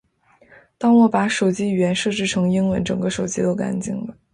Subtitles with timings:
[0.79, 4.17] 当我把手机语言设置成英文，整个手机都干净了